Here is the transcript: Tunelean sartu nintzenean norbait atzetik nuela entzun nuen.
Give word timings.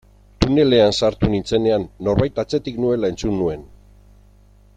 Tunelean 0.43 0.95
sartu 0.99 1.29
nintzenean 1.33 1.85
norbait 2.09 2.43
atzetik 2.45 2.81
nuela 2.87 3.13
entzun 3.15 3.39
nuen. 3.43 3.69